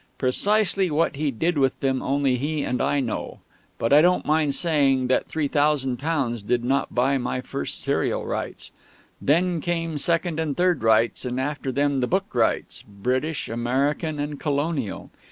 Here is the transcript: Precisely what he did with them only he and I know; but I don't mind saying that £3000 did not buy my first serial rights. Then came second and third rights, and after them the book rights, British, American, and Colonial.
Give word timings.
Precisely 0.17 0.89
what 0.89 1.15
he 1.15 1.29
did 1.29 1.59
with 1.59 1.79
them 1.79 2.01
only 2.01 2.35
he 2.35 2.63
and 2.63 2.81
I 2.81 2.99
know; 2.99 3.41
but 3.77 3.93
I 3.93 4.01
don't 4.01 4.25
mind 4.25 4.55
saying 4.55 5.05
that 5.09 5.27
£3000 5.27 6.43
did 6.47 6.63
not 6.63 6.95
buy 6.95 7.19
my 7.19 7.39
first 7.39 7.81
serial 7.81 8.25
rights. 8.25 8.71
Then 9.21 9.61
came 9.61 9.99
second 9.99 10.39
and 10.39 10.57
third 10.57 10.81
rights, 10.81 11.23
and 11.23 11.39
after 11.39 11.71
them 11.71 11.99
the 11.99 12.07
book 12.07 12.33
rights, 12.33 12.81
British, 12.87 13.47
American, 13.47 14.19
and 14.19 14.39
Colonial. 14.39 15.11